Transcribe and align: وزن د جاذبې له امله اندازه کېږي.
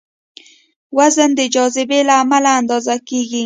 وزن 0.97 1.29
د 1.39 1.41
جاذبې 1.53 1.99
له 2.09 2.13
امله 2.23 2.49
اندازه 2.59 2.95
کېږي. 3.07 3.39